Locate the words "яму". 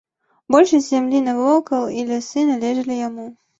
3.07-3.31